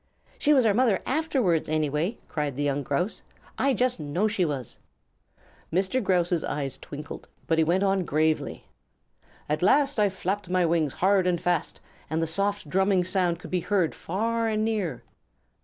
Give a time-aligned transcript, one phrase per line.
[0.39, 3.21] "She was our mother afterwards, anyway," cried the young Grouse.
[3.55, 4.79] "I just know she was!"
[5.71, 6.03] Mr.
[6.03, 9.29] Grouse's eyes twinkled, but he went gravely on.
[9.47, 11.79] "At last I flapped my wing's hard and fast,
[12.09, 15.03] and the soft drumming sound could be heard far and near.